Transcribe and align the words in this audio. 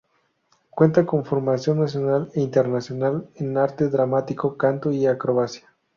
Cuenta 0.71 1.05
con 1.05 1.25
formación 1.25 1.79
nacional 1.79 2.31
e 2.33 2.41
internacional 2.41 3.29
en 3.35 3.55
arte 3.55 3.87
dramático, 3.87 4.57
canto 4.57 4.91
y 4.91 5.05
acrobacia. 5.05 5.69